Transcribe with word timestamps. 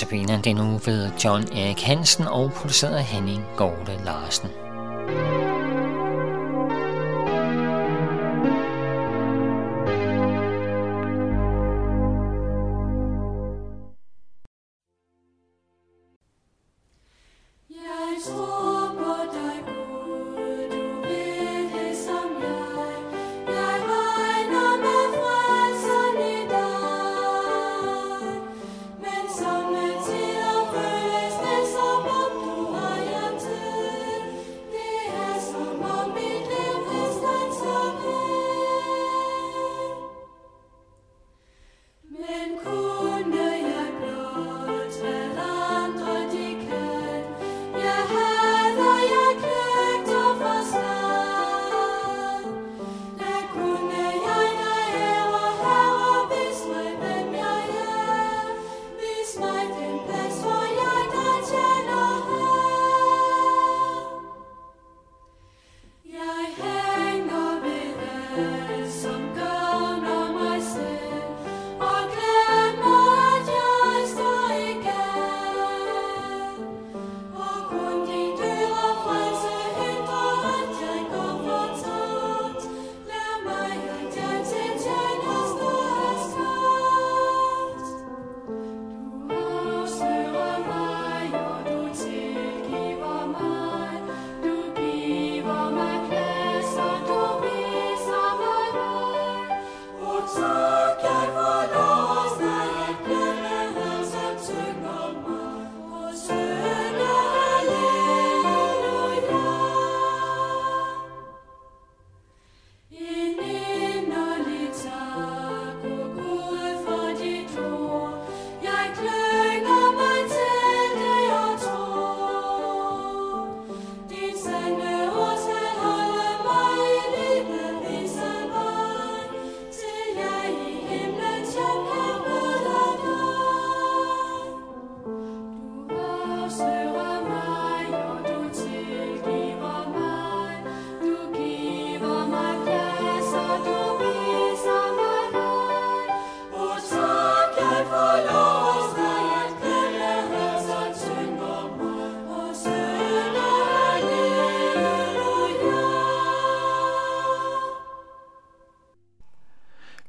Notabene 0.00 0.40
den 0.44 0.58
uge 0.58 0.80
ved 0.86 1.10
John 1.24 1.42
Erik 1.42 1.82
Hansen 1.82 2.26
og 2.26 2.52
produceret 2.52 2.96
af 2.96 3.04
Henning 3.04 3.44
Gorte 3.56 4.04
Larsen. 4.04 4.48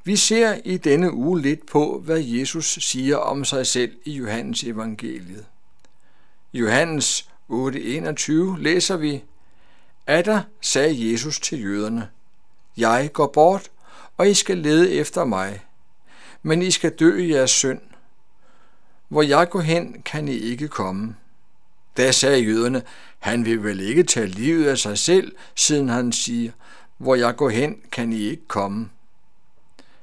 Vi 0.04 0.16
ser 0.16 0.58
i 0.64 0.76
denne 0.76 1.12
uge 1.12 1.40
lidt 1.40 1.66
på, 1.66 1.98
hvad 2.04 2.20
Jesus 2.20 2.78
siger 2.80 3.16
om 3.16 3.44
sig 3.44 3.66
selv 3.66 3.92
i 4.04 4.12
Johannes 4.12 4.64
evangeliet. 4.64 5.46
I 6.52 6.58
Johannes 6.58 7.28
8:21 7.50 8.32
læser 8.58 8.96
vi, 8.96 9.24
Adder 10.06 10.42
sagde 10.60 11.12
Jesus 11.12 11.40
til 11.40 11.62
jøderne, 11.62 12.08
Jeg 12.76 13.10
går 13.12 13.26
bort, 13.26 13.70
og 14.16 14.30
I 14.30 14.34
skal 14.34 14.58
lede 14.58 14.92
efter 14.92 15.24
mig, 15.24 15.64
men 16.42 16.62
I 16.62 16.70
skal 16.70 16.90
dø 16.90 17.18
i 17.18 17.32
jeres 17.32 17.50
synd. 17.50 17.80
Hvor 19.08 19.22
jeg 19.22 19.50
går 19.50 19.60
hen, 19.60 20.02
kan 20.04 20.28
I 20.28 20.36
ikke 20.36 20.68
komme. 20.68 21.16
Da 21.96 22.12
sagde 22.12 22.38
jøderne, 22.38 22.82
han 23.18 23.44
vil 23.44 23.64
vel 23.64 23.80
ikke 23.80 24.02
tage 24.02 24.26
livet 24.26 24.66
af 24.66 24.78
sig 24.78 24.98
selv, 24.98 25.32
siden 25.54 25.88
han 25.88 26.12
siger, 26.12 26.52
hvor 26.98 27.14
jeg 27.14 27.36
går 27.36 27.48
hen, 27.50 27.76
kan 27.92 28.12
I 28.12 28.18
ikke 28.18 28.48
komme. 28.48 28.88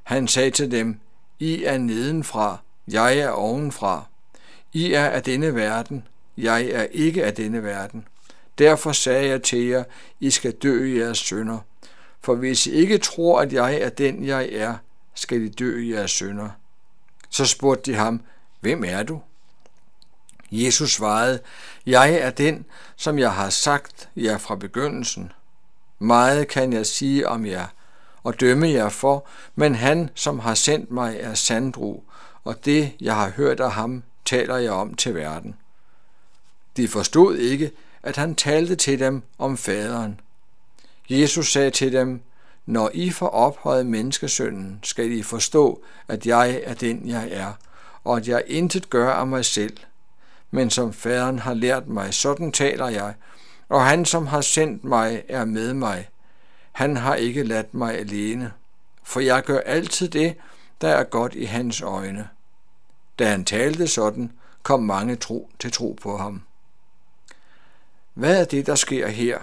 Han 0.09 0.27
sagde 0.27 0.51
til 0.51 0.71
dem, 0.71 0.99
I 1.39 1.63
er 1.63 1.77
nedenfra, 1.77 2.57
jeg 2.87 3.17
er 3.17 3.29
ovenfra. 3.29 4.05
I 4.73 4.93
er 4.93 5.05
af 5.05 5.23
denne 5.23 5.55
verden, 5.55 6.07
jeg 6.37 6.65
er 6.65 6.83
ikke 6.83 7.25
af 7.25 7.33
denne 7.33 7.63
verden. 7.63 8.07
Derfor 8.57 8.91
sagde 8.91 9.27
jeg 9.27 9.43
til 9.43 9.65
jer, 9.67 9.83
I 10.19 10.29
skal 10.29 10.51
dø 10.51 10.85
i 10.85 10.99
jeres 10.99 11.17
sønder. 11.17 11.59
For 12.21 12.35
hvis 12.35 12.67
I 12.67 12.71
ikke 12.71 12.97
tror, 12.97 13.41
at 13.41 13.53
jeg 13.53 13.75
er 13.75 13.89
den, 13.89 14.25
jeg 14.25 14.49
er, 14.51 14.75
skal 15.13 15.41
I 15.41 15.49
dø 15.49 15.79
i 15.79 15.93
jeres 15.93 16.11
sønder. 16.11 16.49
Så 17.29 17.45
spurgte 17.45 17.91
de 17.91 17.97
ham, 17.97 18.21
Hvem 18.59 18.83
er 18.83 19.03
du? 19.03 19.21
Jesus 20.51 20.93
svarede, 20.93 21.39
Jeg 21.85 22.13
er 22.13 22.29
den, 22.29 22.65
som 22.95 23.19
jeg 23.19 23.33
har 23.33 23.49
sagt 23.49 24.09
jer 24.15 24.37
fra 24.37 24.55
begyndelsen. 24.55 25.31
Meget 25.99 26.47
kan 26.47 26.73
jeg 26.73 26.85
sige 26.85 27.27
om 27.27 27.45
jer, 27.45 27.67
og 28.29 28.39
dømme 28.39 28.69
jer 28.69 28.89
for, 28.89 29.27
men 29.55 29.75
han, 29.75 30.09
som 30.15 30.39
har 30.39 30.53
sendt 30.53 30.91
mig, 30.91 31.17
er 31.19 31.33
sandro, 31.33 32.03
og 32.43 32.65
det, 32.65 32.91
jeg 33.01 33.15
har 33.15 33.29
hørt 33.29 33.59
af 33.59 33.71
ham, 33.71 34.03
taler 34.25 34.57
jeg 34.57 34.71
om 34.71 34.93
til 34.93 35.15
verden. 35.15 35.55
De 36.77 36.87
forstod 36.87 37.37
ikke, 37.37 37.71
at 38.03 38.15
han 38.15 38.35
talte 38.35 38.75
til 38.75 38.99
dem 38.99 39.21
om 39.37 39.57
faderen. 39.57 40.19
Jesus 41.09 41.51
sagde 41.51 41.71
til 41.71 41.93
dem, 41.93 42.21
når 42.65 42.91
I 42.93 43.09
får 43.09 43.27
ophøjet 43.27 43.85
menneskesønnen, 43.85 44.79
skal 44.83 45.11
I 45.11 45.23
forstå, 45.23 45.83
at 46.07 46.25
jeg 46.25 46.61
er 46.63 46.73
den, 46.73 47.09
jeg 47.09 47.29
er, 47.31 47.53
og 48.03 48.17
at 48.17 48.27
jeg 48.27 48.43
intet 48.47 48.89
gør 48.89 49.11
af 49.11 49.27
mig 49.27 49.45
selv. 49.45 49.77
Men 50.51 50.69
som 50.69 50.93
faderen 50.93 51.39
har 51.39 51.53
lært 51.53 51.87
mig, 51.87 52.13
sådan 52.13 52.51
taler 52.51 52.87
jeg, 52.87 53.13
og 53.69 53.85
han, 53.85 54.05
som 54.05 54.27
har 54.27 54.41
sendt 54.41 54.83
mig, 54.83 55.23
er 55.29 55.45
med 55.45 55.73
mig. 55.73 56.09
Han 56.79 56.97
har 56.97 57.15
ikke 57.15 57.43
ladt 57.43 57.73
mig 57.73 57.97
alene, 57.97 58.53
for 59.03 59.19
jeg 59.19 59.43
gør 59.43 59.59
altid 59.59 60.09
det, 60.09 60.35
der 60.81 60.87
er 60.87 61.03
godt 61.03 61.35
i 61.35 61.43
hans 61.43 61.81
øjne. 61.81 62.29
Da 63.19 63.29
han 63.29 63.45
talte 63.45 63.87
sådan, 63.87 64.31
kom 64.63 64.83
mange 64.83 65.15
tro 65.15 65.49
til 65.59 65.71
tro 65.71 65.97
på 66.01 66.17
ham. 66.17 66.41
Hvad 68.13 68.41
er 68.41 68.45
det, 68.45 68.65
der 68.65 68.75
sker 68.75 69.07
her? 69.07 69.39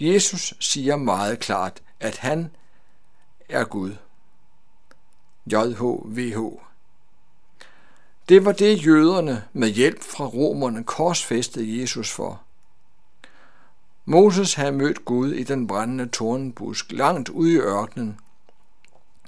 Jesus 0.00 0.54
siger 0.60 0.96
meget 0.96 1.38
klart, 1.38 1.82
at 2.00 2.16
han 2.16 2.50
er 3.48 3.64
Gud. 3.64 3.96
JHVH. 5.52 6.38
Det 8.28 8.44
var 8.44 8.52
det 8.52 8.86
jøderne 8.86 9.44
med 9.52 9.68
hjælp 9.68 10.02
fra 10.02 10.24
romerne 10.24 10.84
korsfæstede 10.84 11.80
Jesus 11.80 12.10
for. 12.10 12.45
Moses 14.08 14.54
havde 14.54 14.72
mødt 14.72 15.04
Gud 15.04 15.32
i 15.32 15.42
den 15.42 15.66
brændende 15.66 16.06
tornbusk 16.06 16.92
langt 16.92 17.28
ude 17.28 17.52
i 17.52 17.56
ørkenen. 17.56 18.18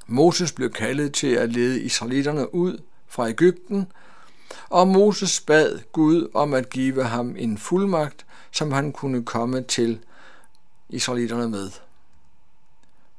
Moses 0.07 0.53
blev 0.53 0.73
kaldet 0.73 1.15
til 1.15 1.27
at 1.27 1.53
lede 1.53 1.83
israelitterne 1.83 2.55
ud 2.55 2.79
fra 3.09 3.29
Ægypten, 3.29 3.87
og 4.69 4.89
Moses 4.89 5.41
bad 5.41 5.79
Gud 5.93 6.31
om 6.35 6.55
at 6.55 6.71
give 6.71 7.05
ham 7.05 7.35
en 7.39 7.59
fuldmagt, 7.59 8.27
som 8.51 8.73
han 8.73 8.93
kunne 8.93 9.25
komme 9.25 9.63
til 9.63 9.99
israelitterne 10.89 11.49
med. 11.49 11.71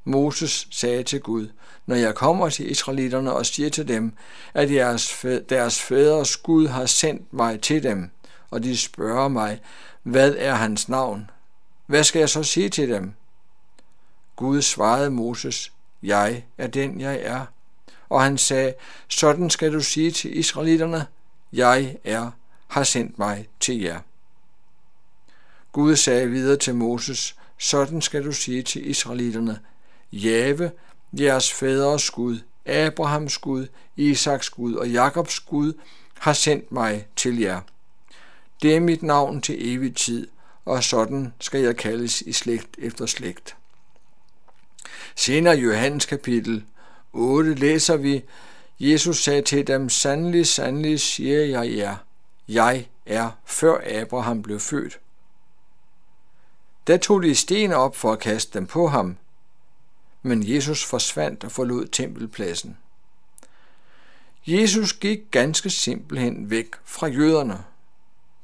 Moses 0.03 0.67
sagde 0.71 1.03
til 1.03 1.21
Gud, 1.21 1.47
når 1.85 1.95
jeg 1.95 2.15
kommer 2.15 2.49
til 2.49 2.71
israelitterne 2.71 3.33
og 3.33 3.45
siger 3.45 3.69
til 3.69 3.87
dem, 3.87 4.13
at 4.53 4.69
deres, 4.69 5.25
deres 5.49 5.81
fædres 5.81 6.37
Gud 6.37 6.67
har 6.67 6.85
sendt 6.85 7.33
mig 7.33 7.61
til 7.61 7.83
dem, 7.83 8.09
og 8.51 8.63
de 8.63 8.77
spørger 8.77 9.27
mig, 9.27 9.61
hvad 10.03 10.35
er 10.37 10.53
hans 10.53 10.89
navn? 10.89 11.29
Hvad 11.89 12.03
skal 12.03 12.19
jeg 12.19 12.29
så 12.29 12.43
sige 12.43 12.69
til 12.69 12.89
dem? 12.89 13.13
Gud 14.35 14.61
svarede 14.61 15.09
Moses, 15.09 15.73
jeg 16.03 16.43
er 16.57 16.67
den, 16.67 17.01
jeg 17.01 17.19
er. 17.21 17.45
Og 18.09 18.23
han 18.23 18.37
sagde, 18.37 18.73
sådan 19.07 19.49
skal 19.49 19.73
du 19.73 19.81
sige 19.81 20.11
til 20.11 20.37
israelitterne, 20.37 21.05
jeg 21.53 21.97
er, 22.03 22.31
har 22.67 22.83
sendt 22.83 23.19
mig 23.19 23.47
til 23.59 23.81
jer. 23.81 23.99
Gud 25.71 25.95
sagde 25.95 26.29
videre 26.29 26.57
til 26.57 26.75
Moses, 26.75 27.35
sådan 27.57 28.01
skal 28.01 28.25
du 28.25 28.31
sige 28.31 28.63
til 28.63 28.89
israelitterne, 28.89 29.59
Jave, 30.11 30.71
jeres 31.13 31.53
fædres 31.53 32.09
Gud, 32.09 32.39
Abrahams 32.65 33.37
Gud, 33.37 33.67
Isaks 33.95 34.49
Gud 34.49 34.73
og 34.73 34.89
Jakobs 34.89 35.39
Gud, 35.39 35.73
har 36.19 36.33
sendt 36.33 36.71
mig 36.71 37.07
til 37.15 37.39
jer. 37.39 37.61
Det 38.61 38.75
er 38.75 38.79
mit 38.79 39.03
navn 39.03 39.41
til 39.41 39.73
evig 39.73 39.95
tid, 39.95 40.27
og 40.65 40.83
sådan 40.83 41.33
skal 41.39 41.61
jeg 41.61 41.77
kaldes 41.77 42.21
i 42.21 42.33
slægt 42.33 42.75
efter 42.77 43.05
slægt. 43.05 43.55
Senere 45.15 45.57
i 45.57 45.61
Johannes 45.61 46.05
kapitel 46.05 46.65
8 47.13 47.53
læser 47.53 47.97
vi, 47.97 48.23
Jesus 48.79 49.23
sagde 49.23 49.41
til 49.41 49.67
dem, 49.67 49.89
sandelig, 49.89 50.47
sandelig 50.47 50.99
siger 50.99 51.45
jeg 51.45 51.77
jer, 51.77 51.95
jeg 52.47 52.87
er, 53.05 53.31
før 53.45 54.01
Abraham 54.01 54.41
blev 54.41 54.59
født. 54.59 54.99
Da 56.87 56.97
tog 56.97 57.23
de 57.23 57.35
sten 57.35 57.71
op 57.71 57.95
for 57.95 58.11
at 58.11 58.19
kaste 58.19 58.59
dem 58.59 58.67
på 58.67 58.87
ham, 58.87 59.17
men 60.21 60.53
Jesus 60.53 60.85
forsvandt 60.85 61.43
og 61.43 61.51
forlod 61.51 61.87
tempelpladsen. 61.87 62.77
Jesus 64.47 64.93
gik 64.93 65.19
ganske 65.31 65.69
simpelthen 65.69 66.49
væk 66.49 66.67
fra 66.85 67.07
jøderne. 67.07 67.63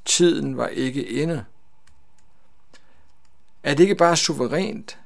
Tiden 0.05 0.57
var 0.57 0.67
ikke 0.67 1.03
inde. 1.03 1.45
Er 3.65 3.73
det 3.73 3.83
ikke 3.83 3.95
bare 3.95 4.17
suverænt? 4.17 4.97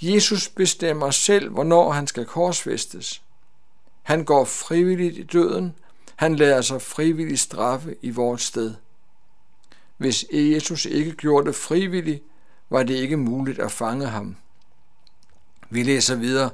Jesus 0.00 0.48
bestemmer 0.48 1.10
selv, 1.10 1.50
hvornår 1.50 1.92
han 1.92 2.06
skal 2.06 2.24
korsfæstes. 2.24 3.22
Han 4.02 4.24
går 4.24 4.44
frivilligt 4.44 5.18
i 5.18 5.22
døden. 5.22 5.74
Han 6.16 6.36
lader 6.36 6.60
sig 6.60 6.82
frivilligt 6.82 7.40
straffe 7.40 7.96
i 8.02 8.10
vores 8.10 8.42
sted. 8.42 8.74
Hvis 9.96 10.24
Jesus 10.30 10.84
ikke 10.84 11.12
gjorde 11.12 11.46
det 11.46 11.54
frivilligt, 11.54 12.22
var 12.70 12.82
det 12.82 12.94
ikke 12.94 13.16
muligt 13.16 13.58
at 13.58 13.72
fange 13.72 14.06
ham. 14.06 14.36
Vi 15.70 15.82
læser 15.82 16.14
videre. 16.14 16.50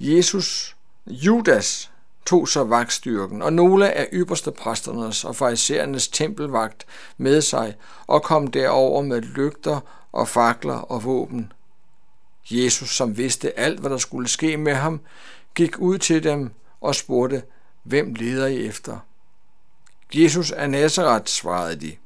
Jesus, 0.00 0.76
Judas, 1.06 1.90
tog 2.26 2.48
så 2.48 2.64
vagtstyrken, 2.64 3.42
og 3.42 3.52
nogle 3.52 3.92
af 3.92 4.08
ypperste 4.12 4.50
præsternes 4.50 5.24
og 5.24 5.36
farisæernes 5.36 6.08
tempelvagt 6.08 6.86
med 7.16 7.40
sig, 7.40 7.74
og 8.06 8.22
kom 8.22 8.46
derover 8.46 9.02
med 9.02 9.20
lygter 9.20 9.80
og 10.12 10.28
fakler 10.28 10.74
og 10.74 11.04
våben. 11.04 11.52
Jesus, 12.50 12.96
som 12.96 13.16
vidste 13.16 13.58
alt, 13.58 13.80
hvad 13.80 13.90
der 13.90 13.98
skulle 13.98 14.28
ske 14.28 14.56
med 14.56 14.74
ham, 14.74 15.00
gik 15.54 15.78
ud 15.78 15.98
til 15.98 16.24
dem 16.24 16.50
og 16.80 16.94
spurgte, 16.94 17.42
hvem 17.82 18.14
leder 18.14 18.46
I 18.46 18.66
efter? 18.66 18.98
Jesus 20.14 20.50
af 20.50 20.70
Nazareth, 20.70 21.26
svarede 21.26 21.80
de. 21.80 21.96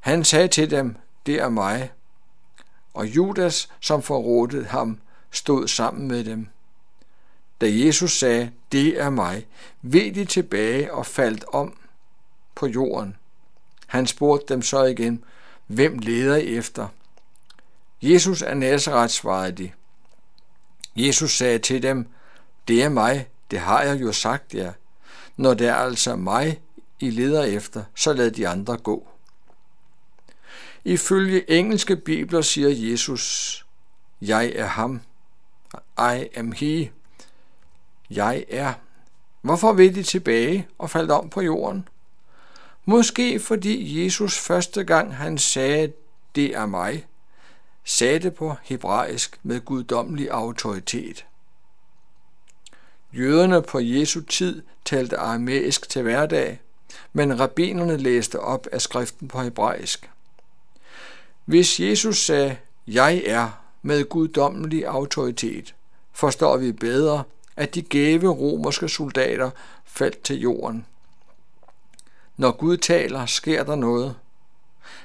Han 0.00 0.24
sagde 0.24 0.48
til 0.48 0.70
dem, 0.70 0.96
det 1.26 1.40
er 1.40 1.48
mig. 1.48 1.92
Og 2.94 3.06
Judas, 3.06 3.68
som 3.80 4.02
forrådte 4.02 4.64
ham, 4.64 5.00
stod 5.30 5.68
sammen 5.68 6.08
med 6.08 6.24
dem. 6.24 6.48
Da 7.60 7.66
Jesus 7.70 8.18
sagde, 8.18 8.50
det 8.72 9.00
er 9.00 9.10
mig, 9.10 9.46
ved 9.82 10.12
de 10.12 10.24
tilbage 10.24 10.94
og 10.94 11.06
faldt 11.06 11.44
om 11.52 11.78
på 12.54 12.66
jorden. 12.66 13.16
Han 13.86 14.06
spurgte 14.06 14.54
dem 14.54 14.62
så 14.62 14.84
igen, 14.84 15.24
hvem 15.66 15.98
leder 15.98 16.36
I 16.36 16.56
efter? 16.56 16.88
Jesus 18.02 18.42
af 18.42 18.56
Nazareth, 18.56 19.12
svarede 19.12 19.52
de. 19.52 19.70
Jesus 20.96 21.36
sagde 21.36 21.58
til 21.58 21.82
dem, 21.82 22.06
det 22.68 22.82
er 22.82 22.88
mig, 22.88 23.28
det 23.50 23.58
har 23.58 23.82
jeg 23.82 24.00
jo 24.00 24.12
sagt 24.12 24.54
jer. 24.54 24.72
Når 25.36 25.54
det 25.54 25.66
er 25.66 25.74
altså 25.74 26.16
mig, 26.16 26.60
I 27.00 27.10
leder 27.10 27.42
efter, 27.42 27.84
så 27.94 28.12
lad 28.12 28.30
de 28.30 28.48
andre 28.48 28.76
gå. 28.76 29.08
Ifølge 30.84 31.50
engelske 31.50 31.96
bibler 31.96 32.40
siger 32.40 32.90
Jesus, 32.90 33.66
jeg 34.20 34.52
er 34.54 34.66
ham. 34.66 35.00
I 35.98 36.28
am 36.36 36.52
he. 36.52 36.90
Jeg 38.10 38.44
er. 38.50 38.72
Hvorfor 39.40 39.72
vil 39.72 39.94
de 39.94 40.02
tilbage 40.02 40.68
og 40.78 40.90
faldt 40.90 41.10
om 41.10 41.30
på 41.30 41.40
jorden? 41.40 41.88
Måske 42.84 43.40
fordi 43.40 44.04
Jesus 44.04 44.38
første 44.38 44.84
gang 44.84 45.16
han 45.16 45.38
sagde, 45.38 45.92
det 46.34 46.56
er 46.56 46.66
mig, 46.66 47.06
sagde 47.84 48.18
det 48.18 48.34
på 48.34 48.54
hebraisk 48.62 49.38
med 49.42 49.60
guddommelig 49.60 50.30
autoritet. 50.30 51.24
Jøderne 53.12 53.62
på 53.62 53.78
Jesu 53.78 54.20
tid 54.20 54.62
talte 54.84 55.16
aramæisk 55.16 55.88
til 55.88 56.02
hverdag, 56.02 56.60
men 57.12 57.40
rabbinerne 57.40 57.96
læste 57.96 58.40
op 58.40 58.66
af 58.72 58.82
skriften 58.82 59.28
på 59.28 59.40
hebraisk. 59.40 60.10
Hvis 61.44 61.80
Jesus 61.80 62.18
sagde, 62.18 62.56
jeg 62.86 63.22
er 63.26 63.62
med 63.82 64.08
guddommelig 64.08 64.86
autoritet, 64.86 65.74
forstår 66.12 66.56
vi 66.56 66.72
bedre, 66.72 67.24
at 67.56 67.74
de 67.74 67.82
gave 67.82 68.28
romerske 68.28 68.88
soldater 68.88 69.50
faldt 69.84 70.22
til 70.22 70.40
jorden. 70.40 70.86
Når 72.36 72.50
Gud 72.50 72.76
taler, 72.76 73.26
sker 73.26 73.64
der 73.64 73.74
noget. 73.76 74.14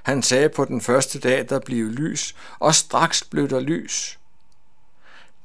Han 0.04 0.24
sagde 0.24 0.50
på 0.50 0.66
den 0.66 0.82
første 0.82 1.20
dag, 1.20 1.50
der 1.50 1.60
blev 1.60 1.86
lys, 1.86 2.36
og 2.60 2.76
straks 2.76 3.24
blev 3.24 3.50
der 3.50 3.60
lys. 3.60 4.20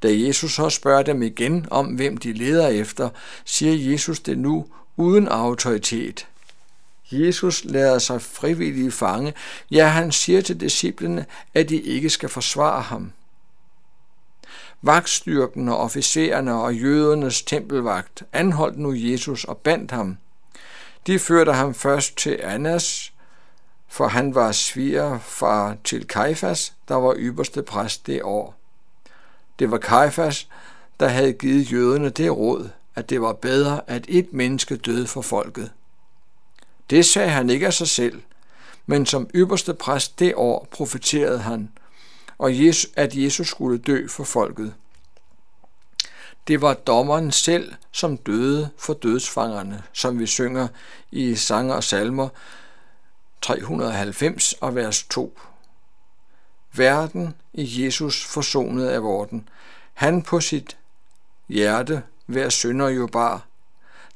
Da 0.03 0.07
Jesus 0.11 0.53
så 0.53 0.69
spørger 0.69 1.03
dem 1.03 1.23
igen 1.23 1.67
om, 1.71 1.85
hvem 1.85 2.17
de 2.17 2.33
leder 2.33 2.67
efter, 2.67 3.09
siger 3.45 3.91
Jesus 3.91 4.19
det 4.19 4.37
nu 4.37 4.67
uden 4.97 5.27
autoritet. 5.27 6.27
Jesus 7.11 7.65
lader 7.65 7.99
sig 7.99 8.21
frivillige 8.21 8.91
fange. 8.91 9.33
Ja, 9.71 9.87
han 9.87 10.11
siger 10.11 10.41
til 10.41 10.59
disciplene, 10.59 11.25
at 11.53 11.69
de 11.69 11.81
ikke 11.81 12.09
skal 12.09 12.29
forsvare 12.29 12.81
ham. 12.81 13.11
Vagtstyrken 14.81 15.69
og 15.69 15.77
officererne 15.77 16.53
og 16.53 16.75
jødernes 16.75 17.41
tempelvagt 17.41 18.23
anholdt 18.33 18.79
nu 18.79 18.93
Jesus 18.95 19.43
og 19.43 19.57
bandt 19.57 19.91
ham. 19.91 20.17
De 21.07 21.19
førte 21.19 21.53
ham 21.53 21.73
først 21.73 22.17
til 22.17 22.39
Annas, 22.43 23.13
for 23.87 24.07
han 24.07 24.35
var 24.35 24.51
svigerfar 24.51 25.77
til 25.83 26.07
Kajfas, 26.07 26.73
der 26.87 26.95
var 26.95 27.15
ypperste 27.17 27.63
præst 27.63 28.07
det 28.07 28.23
år. 28.23 28.55
Det 29.59 29.71
var 29.71 29.77
Kajfas, 29.77 30.47
der 30.99 31.07
havde 31.07 31.33
givet 31.33 31.71
jøderne 31.71 32.09
det 32.09 32.31
råd, 32.37 32.69
at 32.95 33.09
det 33.09 33.21
var 33.21 33.33
bedre, 33.33 33.81
at 33.87 34.05
et 34.07 34.33
menneske 34.33 34.75
døde 34.75 35.07
for 35.07 35.21
folket. 35.21 35.71
Det 36.89 37.05
sagde 37.05 37.29
han 37.29 37.49
ikke 37.49 37.65
af 37.65 37.73
sig 37.73 37.87
selv, 37.87 38.21
men 38.85 39.05
som 39.05 39.29
ypperste 39.35 39.73
præst 39.73 40.19
det 40.19 40.33
år 40.35 40.67
profeterede 40.71 41.39
han, 41.39 41.69
og 42.37 42.65
Jesus, 42.65 42.91
at 42.95 43.15
Jesus 43.15 43.47
skulle 43.47 43.77
dø 43.77 44.07
for 44.07 44.23
folket. 44.23 44.73
Det 46.47 46.61
var 46.61 46.73
dommeren 46.73 47.31
selv, 47.31 47.73
som 47.91 48.17
døde 48.17 48.69
for 48.77 48.93
dødsfangerne, 48.93 49.83
som 49.93 50.19
vi 50.19 50.25
synger 50.25 50.67
i 51.11 51.35
Sanger 51.35 51.75
og 51.75 51.83
Salmer 51.83 52.29
390 53.41 54.53
og 54.53 54.75
vers 54.75 55.03
2. 55.03 55.37
Verden 56.73 57.33
i 57.53 57.85
Jesus 57.85 58.25
forsonet 58.25 58.87
af 58.87 59.03
vorten. 59.03 59.49
Han 59.93 60.21
på 60.21 60.39
sit 60.39 60.77
hjerte 61.49 62.03
hver 62.25 62.49
synder 62.49 62.89
jo 62.89 63.07
bar. 63.07 63.45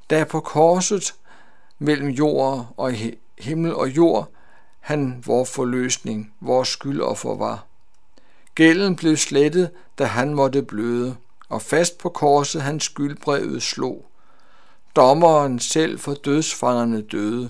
Da 0.09 0.23
på 0.23 0.39
korset 0.39 1.15
mellem 1.79 2.09
jord 2.09 2.73
og 2.77 2.93
himmel 3.39 3.75
og 3.75 3.89
jord, 3.89 4.31
han 4.79 5.23
vor 5.25 5.43
forløsning, 5.43 6.33
vores 6.39 6.67
skyldoffer 6.67 7.35
var. 7.35 7.65
Gælden 8.55 8.95
blev 8.95 9.17
slettet, 9.17 9.71
da 9.99 10.05
han 10.05 10.33
måtte 10.33 10.63
bløde, 10.63 11.15
og 11.49 11.61
fast 11.61 11.97
på 11.97 12.09
korset 12.09 12.61
hans 12.61 12.83
skyldbrevet 12.83 13.63
slog. 13.63 14.05
Dommeren 14.95 15.59
selv 15.59 15.99
for 15.99 16.13
dødsfangerne 16.13 17.01
døde. 17.01 17.49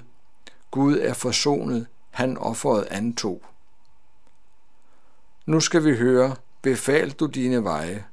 Gud 0.72 0.98
er 0.98 1.14
forsonet, 1.14 1.88
han 2.10 2.38
offeret 2.38 2.88
antog. 2.92 3.42
Nu 5.46 5.60
skal 5.60 5.84
vi 5.84 5.98
høre, 5.98 6.36
befal 6.62 7.12
du 7.12 7.26
dine 7.26 7.64
veje, 7.64 8.06